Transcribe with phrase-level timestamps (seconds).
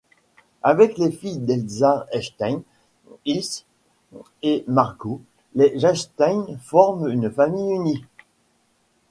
[0.63, 2.63] Avec les filles d'Elsa Einstein
[3.25, 3.65] Ilse
[4.41, 5.21] et Margot,
[5.53, 8.05] les Einstein forment une famille unie.